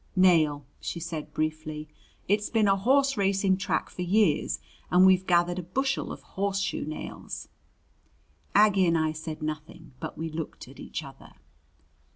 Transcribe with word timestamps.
"Nail," 0.15 0.65
she 0.79 0.99
said 0.99 1.31
briefly. 1.31 1.87
"It's 2.27 2.49
been 2.49 2.67
a 2.67 2.75
horse 2.75 3.17
racing 3.17 3.57
track 3.57 3.87
for 3.87 4.01
years, 4.01 4.59
and 4.89 5.05
we've 5.05 5.27
gathered 5.27 5.59
a 5.59 5.61
bushel 5.61 6.11
of 6.11 6.23
horse 6.23 6.57
shoe 6.57 6.85
nails." 6.87 7.49
Aggie 8.55 8.87
and 8.87 8.97
I 8.97 9.11
said 9.11 9.43
nothing, 9.43 9.91
but 9.99 10.17
we 10.17 10.27
looked 10.27 10.67
at 10.67 10.79
each 10.79 11.03
other. 11.03 11.33